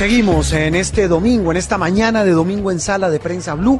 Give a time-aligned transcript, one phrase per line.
[0.00, 3.78] Seguimos en este domingo, en esta mañana de domingo en Sala de Prensa Blue.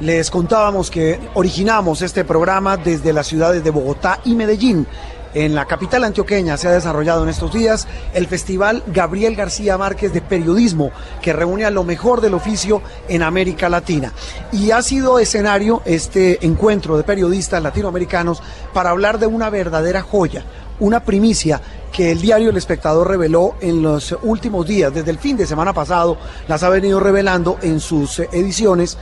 [0.00, 4.86] Les contábamos que originamos este programa desde las ciudades de Bogotá y Medellín.
[5.34, 10.12] En la capital antioqueña se ha desarrollado en estos días el Festival Gabriel García Márquez
[10.12, 10.90] de Periodismo,
[11.22, 14.12] que reúne a lo mejor del oficio en América Latina.
[14.52, 18.42] Y ha sido escenario este encuentro de periodistas latinoamericanos
[18.74, 20.44] para hablar de una verdadera joya,
[20.80, 21.62] una primicia
[21.92, 25.72] que el diario El Espectador reveló en los últimos días, desde el fin de semana
[25.72, 28.98] pasado, las ha venido revelando en sus ediciones.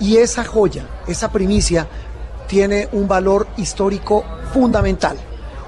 [0.00, 1.86] Y esa joya, esa primicia,
[2.46, 5.16] tiene un valor histórico fundamental.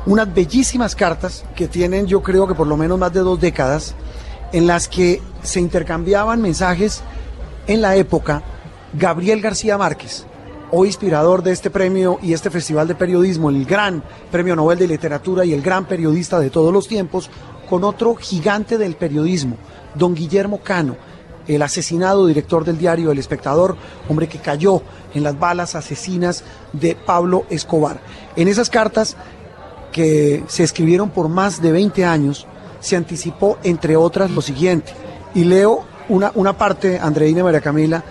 [0.06, 3.94] Unas bellísimas cartas que tienen, yo creo que por lo menos más de dos décadas,
[4.52, 7.02] en las que se intercambiaban mensajes
[7.66, 8.42] en la época
[8.92, 10.26] Gabriel García Márquez,
[10.70, 14.88] hoy inspirador de este premio y este festival de periodismo, el gran premio Nobel de
[14.88, 17.30] Literatura y el gran periodista de todos los tiempos,
[17.68, 19.56] con otro gigante del periodismo,
[19.94, 20.96] don Guillermo Cano,
[21.46, 23.76] el asesinado director del diario El Espectador,
[24.08, 24.82] hombre que cayó
[25.14, 28.00] en las balas asesinas de Pablo Escobar.
[28.36, 29.16] En esas cartas
[29.92, 32.46] que se escribieron por más de 20 años,
[32.80, 34.92] se anticipó, entre otras, lo siguiente.
[35.34, 38.04] Y leo una, una parte, Andreina María Camila,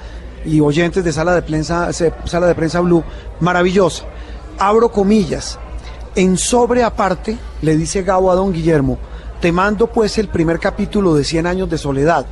[0.45, 3.03] y oyentes de Sala de Prensa, Sala de Prensa Blue,
[3.39, 4.05] maravillosa.
[4.57, 5.59] Abro comillas.
[6.15, 8.97] En sobre aparte, le dice Gabo a don Guillermo,
[9.41, 12.25] te mando pues el primer capítulo de Cien años de soledad.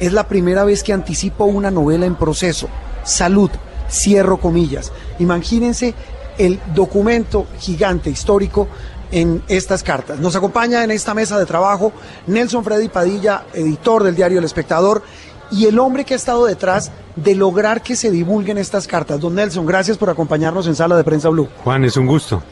[0.00, 2.68] Es la primera vez que anticipo una novela en proceso.
[3.04, 3.50] Salud,
[3.90, 4.92] cierro comillas.
[5.18, 5.94] Imagínense
[6.38, 8.66] el documento gigante histórico
[9.12, 10.18] en estas cartas.
[10.18, 11.92] Nos acompaña en esta mesa de trabajo
[12.26, 15.02] Nelson Freddy Padilla, editor del diario El Espectador,
[15.50, 19.20] y el hombre que ha estado detrás de lograr que se divulguen estas cartas.
[19.20, 21.48] Don Nelson, gracias por acompañarnos en Sala de Prensa Blue.
[21.64, 22.42] Juan, es un gusto.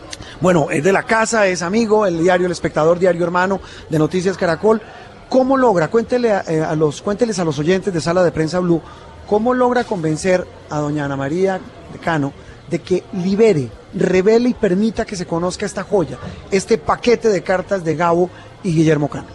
[0.41, 4.36] Bueno, es de la casa, es amigo, el diario El Espectador, diario hermano de Noticias
[4.36, 4.82] Caracol.
[5.28, 8.60] ¿Cómo logra, cuéntele a, eh, a los, cuénteles a los oyentes de Sala de Prensa
[8.60, 8.80] Blue,
[9.26, 11.60] cómo logra convencer a doña Ana María
[11.92, 12.32] de Cano
[12.70, 16.19] de que libere, revele y permita que se conozca esta joya,
[16.50, 18.30] este paquete de cartas de Gabo
[18.62, 19.26] y Guillermo Cano?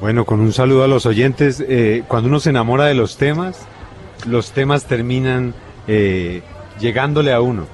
[0.00, 1.62] Bueno, con un saludo a los oyentes.
[1.66, 3.58] Eh, cuando uno se enamora de los temas,
[4.26, 5.54] los temas terminan
[5.86, 6.42] eh,
[6.80, 7.66] llegándole a uno.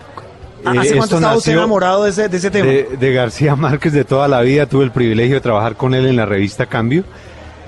[0.65, 2.67] ¿Hace Eh, cuánto estaba usted nació enamorado de ese, de ese tema?
[2.67, 4.67] De, de García Márquez de toda la vida.
[4.67, 7.05] Tuve el privilegio de trabajar con él en la revista Cambio.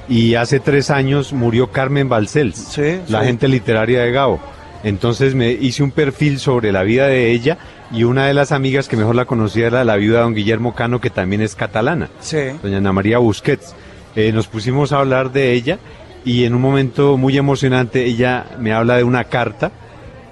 [0.09, 3.27] Y hace tres años murió Carmen Balcells, Sí, la sí.
[3.27, 4.41] gente literaria de Gabo.
[4.83, 7.59] Entonces me hice un perfil sobre la vida de ella
[7.93, 10.75] y una de las amigas que mejor la conocía era la viuda de don Guillermo
[10.75, 12.39] Cano, que también es catalana Sí.
[12.62, 13.75] doña Ana María Busquets.
[14.17, 15.78] Eh, nos pusimos a hablar de ella
[16.25, 19.71] y en un momento muy emocionante ella me habla de una carta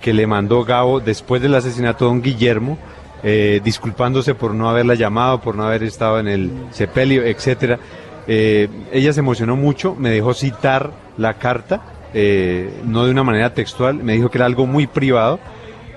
[0.00, 2.78] que le mandó Gabo después del asesinato de don Guillermo,
[3.22, 7.78] eh, disculpándose por no haberla llamado, por no haber estado en el sepelio, etcétera.
[8.26, 11.82] Eh, ella se emocionó mucho, me dejó citar la carta,
[12.14, 15.40] eh, no de una manera textual, me dijo que era algo muy privado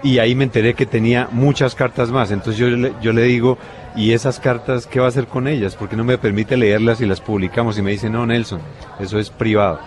[0.03, 2.31] y ahí me enteré que tenía muchas cartas más.
[2.31, 3.57] Entonces yo le, yo le digo,
[3.95, 5.75] ¿y esas cartas qué va a hacer con ellas?
[5.75, 7.77] Porque no me permite leerlas y las publicamos.
[7.77, 8.61] Y me dice, no, Nelson,
[8.99, 9.79] eso es privado.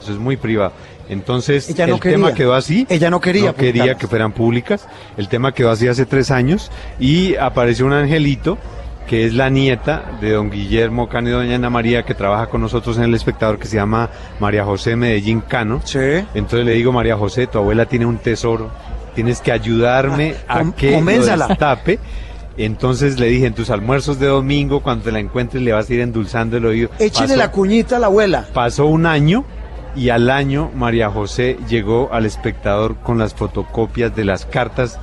[0.00, 0.72] Eso es muy privado.
[1.08, 2.34] Entonces Ella no el tema quería.
[2.34, 2.86] quedó así.
[2.88, 4.86] Ella no quería No quería que fueran públicas.
[5.16, 8.58] El tema quedó así hace tres años y apareció un angelito
[9.06, 12.60] que es la nieta de don Guillermo Cano y doña Ana María, que trabaja con
[12.62, 14.08] nosotros en El Espectador, que se llama
[14.40, 15.80] María José Medellín Cano.
[15.84, 15.98] Sí.
[16.34, 18.70] Entonces le digo, María José, tu abuela tiene un tesoro,
[19.14, 21.98] tienes que ayudarme Ah, a que lo destape.
[22.56, 25.94] Entonces le dije, en tus almuerzos de domingo, cuando te la encuentres, le vas a
[25.94, 26.90] ir endulzando el oído.
[26.98, 28.46] Échele Pasó- la cuñita a la abuela.
[28.52, 29.44] Pasó un año
[29.94, 34.98] y al año María José llegó al espectador con las fotocopias de las cartas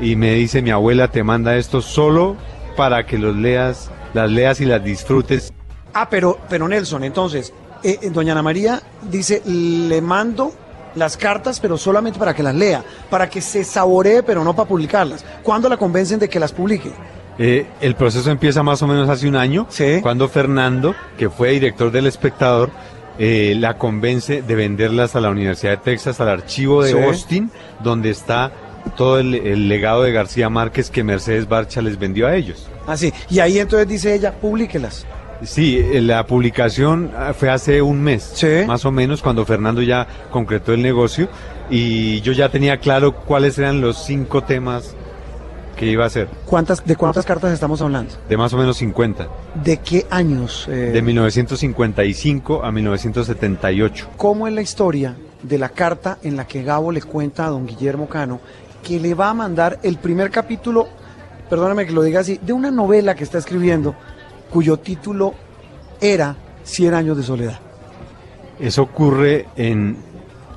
[0.00, 2.36] y me dice, mi abuela te manda esto solo
[2.76, 5.52] para que los leas, las leas y las disfrutes.
[5.94, 7.52] Ah, pero, pero Nelson, entonces,
[7.82, 8.80] eh, eh, doña Ana María
[9.10, 10.52] dice, le mando
[10.94, 14.68] las cartas, pero solamente para que las lea, para que se saboree, pero no para
[14.68, 15.24] publicarlas.
[15.42, 16.90] ¿Cuándo la convencen de que las publique?
[17.38, 20.00] Eh, el proceso empieza más o menos hace un año, Sí.
[20.02, 22.70] cuando Fernando, que fue director del espectador,
[23.18, 26.98] eh, la convence de venderlas a la Universidad de Texas, al archivo de Sí.
[26.98, 27.50] Austin,
[27.82, 28.52] donde está
[28.96, 32.68] todo el, el legado de García Márquez que Mercedes Barcha les vendió a ellos.
[32.86, 33.12] Así.
[33.28, 35.04] y ahí entonces dice ella, publíquelas.
[35.42, 38.46] Sí, eh, la publicación ah, fue hace un mes, Sí.
[38.66, 41.28] más o menos, cuando Fernando ya concretó el negocio
[41.70, 44.96] y yo ya tenía claro cuáles eran los cinco temas
[45.78, 48.12] que iba a hacer, ¿Cuántas, ¿De cuántas cartas estamos hablando?
[48.28, 49.28] de más o menos 50,
[49.64, 50.66] ¿De qué años?
[50.68, 54.08] eh, de 1955 a 1978.
[54.16, 57.66] ¿Cómo es la historia de la carta en la que Gabo le cuenta a don
[57.66, 58.40] Guillermo Cano
[58.82, 60.88] que le va a mandar el primer capítulo,
[61.48, 63.94] perdóname que lo diga así, de una novela que está escribiendo
[64.50, 65.34] cuyo título
[66.00, 67.58] era Cien años de soledad?
[68.58, 69.96] Eso ocurre en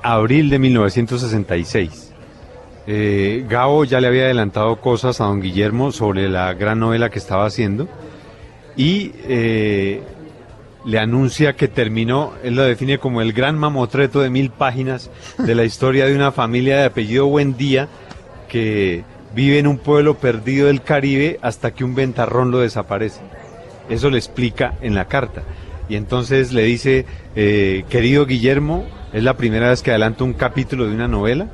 [0.02, 2.11] abril de 1966.
[2.86, 7.18] Eh, Gabo ya le había adelantado cosas a don Guillermo sobre la gran novela que
[7.18, 7.88] estaba haciendo
[8.76, 10.02] y eh,
[10.84, 15.54] le anuncia que terminó, él lo define como el gran mamotreto de mil páginas de
[15.54, 17.88] la historia de una familia de apellido Buendía
[18.48, 23.20] que vive en un pueblo perdido del Caribe hasta que un ventarrón lo desaparece.
[23.88, 25.42] Eso le explica en la carta.
[25.88, 27.06] Y entonces le dice,
[27.36, 31.48] eh, querido Guillermo, es la primera vez que adelanto un capítulo de una novela.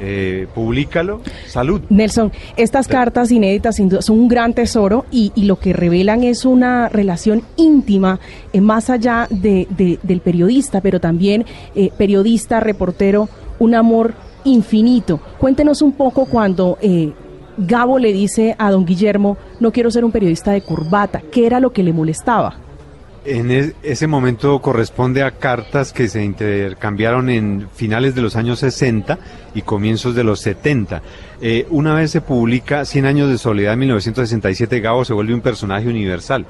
[0.00, 1.20] Eh, públicalo.
[1.46, 1.80] Salud.
[1.88, 6.44] Nelson, estas cartas inéditas sin duda son un gran tesoro y, lo que revelan es
[6.44, 8.20] una relación íntima
[8.52, 9.66] eh, más allá de,
[10.02, 13.28] del periodista, pero también eh, periodista, reportero,
[13.58, 14.14] un amor
[14.44, 15.20] infinito.
[15.38, 17.12] Cuéntenos un poco cuando eh,
[17.56, 21.60] Gabo le dice a don Guillermo, no quiero ser un periodista de corbata, ¿qué era
[21.60, 22.67] lo que le molestaba?
[23.30, 29.18] En ese momento corresponde a cartas que se intercambiaron en finales de los años 60
[29.54, 31.02] y comienzos de los 70.
[31.42, 35.42] Eh, una vez se publica Cien años de soledad en 1967, Gabo se vuelve un
[35.42, 36.46] personaje universal.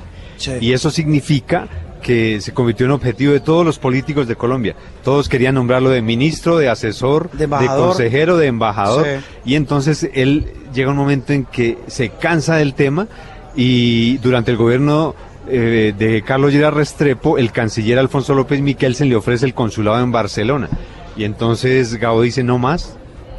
[0.60, 1.66] Y eso significa
[2.00, 4.76] que se convirtió en objetivo de todos los políticos de Colombia.
[5.02, 9.04] Todos querían nombrarlo de ministro, de asesor, de, consejero, de embajador.
[9.44, 13.08] Y entonces él llega un momento en que se cansa del tema
[13.56, 15.16] y durante el gobierno
[15.50, 20.12] eh, de Carlos Llera Restrepo, el canciller Alfonso López Miquelsen le ofrece el consulado en
[20.12, 20.68] Barcelona.
[21.16, 22.96] Y entonces Gabo dice, no más,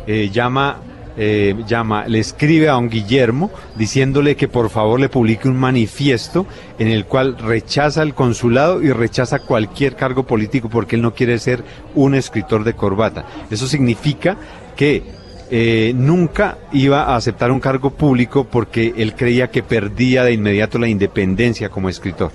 [0.08, 0.78] eh, llama,
[1.18, 6.46] eh, llama, le escribe a don Guillermo diciéndole que por favor le publique un manifiesto
[6.78, 11.40] en el cual rechaza el consulado y rechaza cualquier cargo político porque él no quiere
[11.40, 11.64] ser
[11.96, 13.26] un escritor de corbata.
[13.50, 14.38] Eso significa
[14.76, 15.04] que
[15.52, 20.78] eh, nunca iba a aceptar un cargo público porque él creía que perdía de inmediato
[20.78, 22.32] la independencia como escritor.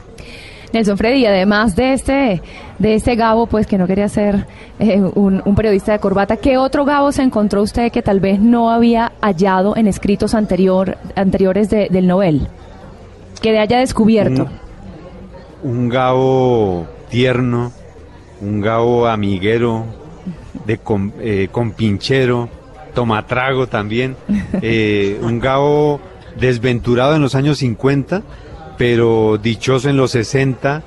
[0.72, 2.42] Nelson Freddy, además de este,
[2.80, 4.46] de este Gabo, pues que no quería ser
[4.80, 8.70] eh, un, periodista de corbata, ¿qué otro Gabo se encontró usted que tal vez no
[8.72, 12.48] había hallado en escritos anterior, anteriores del Nobel?
[13.40, 14.48] Que le haya descubierto.
[15.62, 17.70] Un, Gabo tierno,
[18.40, 19.84] un Gabo amiguero,
[20.66, 20.80] de
[21.20, 22.48] eh, compinchero,
[22.94, 24.16] tomatrago también,
[24.62, 26.00] eh, un Gabo
[26.38, 28.22] desventurado en los años 50,
[28.78, 30.82] pero dichoso en los 60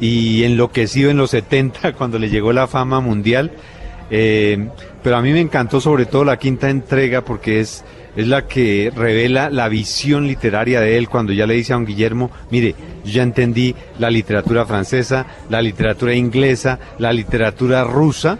[0.00, 3.52] y enloquecido en los 70 cuando le llegó la fama mundial.
[4.10, 4.68] Eh,
[5.02, 7.84] pero a mí me encantó sobre todo la quinta entrega porque es,
[8.16, 11.86] es la que revela la visión literaria de él cuando ya le dice a don
[11.86, 12.74] Guillermo, mire,
[13.04, 18.38] yo ya entendí la literatura francesa, la literatura inglesa, la literatura rusa,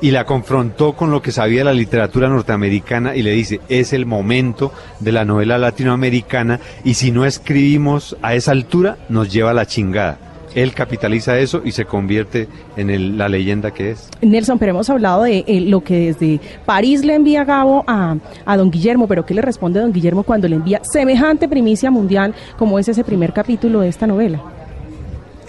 [0.00, 4.06] y la confrontó con lo que sabía la literatura norteamericana y le dice, es el
[4.06, 9.54] momento de la novela latinoamericana y si no escribimos a esa altura nos lleva a
[9.54, 10.18] la chingada.
[10.54, 14.08] Él capitaliza eso y se convierte en la leyenda que es.
[14.22, 18.16] Nelson, pero hemos hablado de eh, lo que desde París le envía Gabo a,
[18.46, 22.34] a don Guillermo, pero ¿qué le responde don Guillermo cuando le envía semejante primicia mundial
[22.56, 24.42] como es ese primer capítulo de esta novela?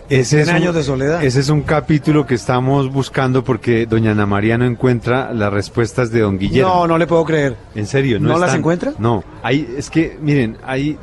[0.10, 1.24] Ese es años de soledad.
[1.24, 6.12] Ese es un capítulo que estamos buscando porque doña Ana María no encuentra las respuestas
[6.12, 6.70] de don Guillermo.
[6.70, 7.56] No, no le puedo creer.
[7.76, 8.20] ¿En serio?
[8.20, 8.94] ¿No, las encuentra?
[8.98, 10.98] No, hay, es que, miren, hay,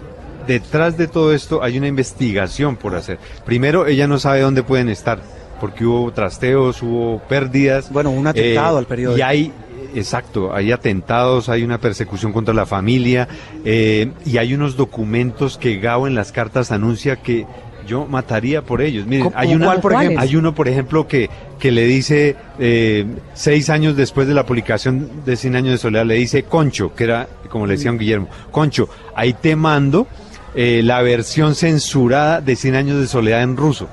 [0.47, 3.19] detrás de todo esto hay una investigación por hacer.
[3.45, 5.21] Primero, ella no sabe dónde pueden estar,
[5.61, 7.93] porque hubo trasteos, hubo pérdidas.
[7.93, 9.19] Bueno, un atentado eh, al periódico.
[9.19, 9.53] Y hay
[9.97, 13.29] Exacto, hay atentados, hay una persecución contra la familia
[13.65, 17.47] eh, y hay unos documentos que Gao en las cartas anuncia que
[17.87, 19.07] yo mataría por ellos.
[19.07, 20.21] Miren, hay, una, por ejemplo?
[20.21, 25.25] hay uno, por ejemplo, que, que le dice, eh, seis años después de la publicación
[25.25, 28.29] de Cien años de soledad, le dice Concho, que era, como le decía un Guillermo,
[28.51, 30.07] Concho, ahí te mando
[30.55, 33.89] eh, la versión censurada de Cien años de soledad en ruso.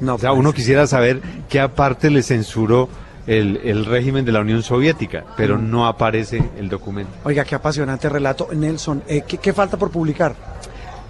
[0.00, 2.88] No, o sea, uno quisiera saber qué aparte le censuró
[3.26, 5.70] el, el, régimen de la Unión Soviética, pero mm.
[5.70, 7.12] no aparece el documento.
[7.24, 8.48] Oiga, qué apasionante relato.
[8.52, 10.34] Nelson, eh, ¿qué, falta por publicar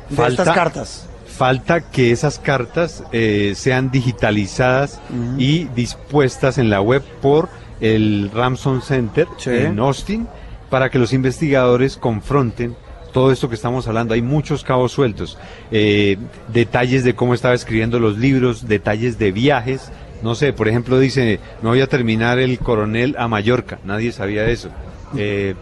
[0.09, 1.07] de estas cartas?
[1.41, 5.01] Falta que esas cartas eh, sean digitalizadas
[5.39, 7.49] y dispuestas en la web por
[7.81, 10.29] el Ramson Center en Austin
[10.69, 12.77] para que los investigadores confronten
[13.15, 14.13] todo esto que estamos hablando.
[14.13, 15.39] Hay muchos cabos sueltos,
[15.71, 16.19] eh,
[16.53, 19.91] detalles de cómo estaba escribiendo los libros, detalles de viajes.
[20.23, 23.79] No sé, por ejemplo, dice, no voy a terminar el coronel a Mallorca.
[23.85, 24.69] Nadie sabía eso.
[25.17, 25.57] Eh,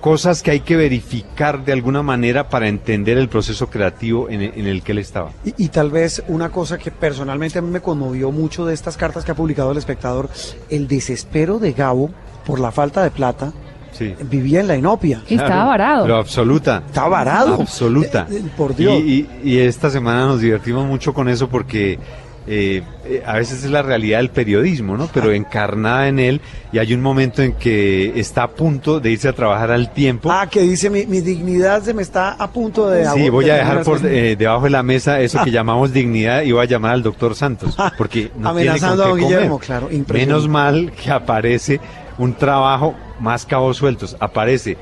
[0.00, 4.82] cosas que hay que verificar de alguna manera para entender el proceso creativo en, el
[4.82, 5.30] que él estaba.
[5.44, 9.24] Y, tal vez una cosa que personalmente a mí me conmovió mucho de estas cartas
[9.24, 10.28] que ha publicado el espectador,
[10.68, 12.10] el desespero de Gabo
[12.46, 13.52] por la falta de plata.
[13.92, 14.14] Sí.
[14.30, 15.22] Vivía en la inopia.
[15.28, 16.04] estaba varado.
[16.04, 16.82] Pero absoluta.
[16.86, 17.60] Estaba varado.
[17.60, 18.26] Absoluta.
[18.30, 19.00] Eh, eh, por Dios.
[19.00, 21.98] Y, y, esta semana nos divertimos mucho con eso porque
[22.46, 25.08] eh, eh, a veces es la realidad del periodismo, ¿no?
[25.12, 26.40] Pero encarnada en él
[26.72, 30.32] y hay un momento en que está a punto de irse a trabajar al tiempo.
[30.32, 33.06] Ah, que dice mi, mi dignidad se me está a punto de...
[33.10, 36.42] Sí, voy de a dejar por eh, debajo de la mesa eso que llamamos dignidad
[36.42, 39.54] y voy a llamar al doctor Santos, porque no tiene Amenazando con a qué Guillermo,
[39.60, 39.66] comer.
[39.66, 39.88] claro.
[40.12, 41.80] Menos mal que aparece
[42.18, 44.76] un trabajo más cabos sueltos, aparece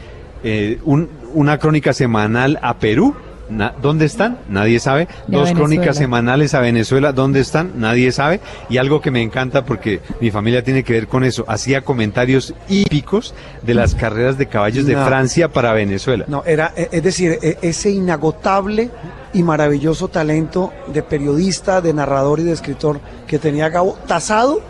[0.45, 3.15] eh, un- una crónica semanal a Perú.
[3.51, 4.39] Na- ¿Dónde están?
[4.49, 5.07] Nadie sabe.
[5.27, 5.55] Dos Venezuela.
[5.55, 7.13] crónicas semanales a Venezuela.
[7.13, 7.73] ¿Dónde están?
[7.77, 8.41] Nadie sabe.
[8.69, 11.45] Y algo que me encanta porque mi familia tiene que ver con eso.
[11.49, 14.97] Hacía comentarios hípicos de las carreras de caballos de.
[14.97, 16.25] Francia para Venezuela.
[16.29, 18.91] No, era, eh, es decir, eh, ese inagotable
[19.33, 24.61] y maravilloso talento de periodista, de narrador y de escritor que tenía Gabo, tasado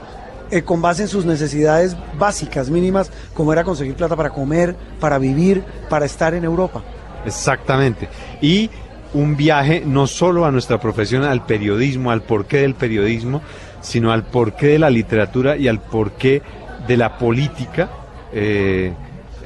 [0.51, 5.19] eh, con base en sus necesidades básicas, mínimas, como era conseguir plata para comer, para
[5.19, 6.83] vivir, para estar en Europa.
[7.27, 8.09] Exactamente.
[8.41, 8.71] Y
[9.15, 13.41] un viaje no solo a nuestra profesión, al periodismo, al porqué del periodismo,
[13.81, 16.43] sino al porqué de la literatura y al porqué
[16.87, 17.89] de la política,
[18.33, 18.93] eh,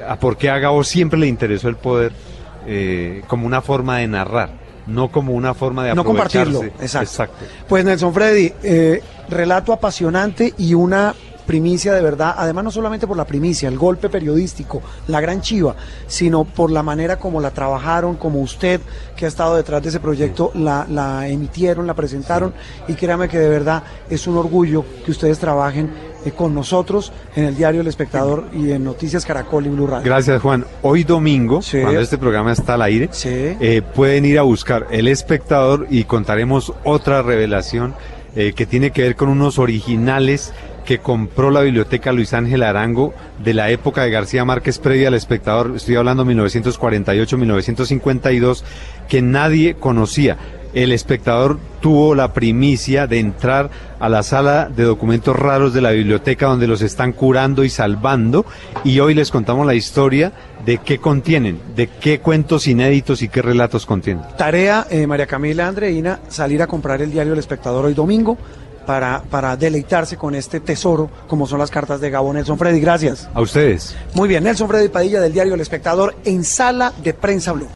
[0.07, 2.11] a por qué a Gabo siempre le interesó el poder
[2.67, 4.51] eh, como una forma de narrar,
[4.87, 6.97] no como una forma de No compartirlo, aprovecharse.
[6.99, 7.45] exacto.
[7.67, 11.13] Pues Nelson Freddy, eh, relato apasionante y una
[11.45, 15.75] primicia de verdad, además no solamente por la primicia, el golpe periodístico, la gran chiva,
[16.07, 18.79] sino por la manera como la trabajaron, como usted
[19.15, 22.53] que ha estado detrás de ese proyecto la, la emitieron, la presentaron
[22.87, 25.91] y créame que de verdad es un orgullo que ustedes trabajen
[26.25, 30.05] eh, con nosotros en el diario El Espectador y en Noticias Caracol y Blue Radio.
[30.05, 30.65] Gracias Juan.
[30.81, 31.81] Hoy domingo, Sí.
[31.81, 33.29] cuando este programa está al aire, Sí.
[33.29, 37.93] eh, pueden ir a buscar El Espectador y contaremos otra revelación
[38.35, 40.53] eh, que tiene que ver con unos originales
[40.85, 43.13] que compró la biblioteca Luis Ángel Arango
[43.43, 48.63] de la época de García Márquez previa al espectador, estoy hablando 1948-1952,
[49.07, 50.37] que nadie conocía.
[50.73, 55.91] El espectador tuvo la primicia de entrar a la sala de documentos raros de la
[55.91, 58.43] biblioteca donde los están curando y salvando
[58.83, 60.31] y hoy les contamos la historia
[60.65, 64.23] de qué contienen, de qué cuentos inéditos y qué relatos contienen.
[64.35, 68.39] Tarea, eh, María Camila Andreina, salir a comprar el diario El Espectador hoy domingo
[68.85, 72.79] para, para deleitarse con este tesoro, como son las cartas de Gabo Nelson Freddy.
[72.79, 73.29] Gracias.
[73.33, 73.95] A ustedes.
[74.13, 77.69] Muy bien, Nelson Freddy Padilla del diario El Espectador en Sala de Prensa Blue.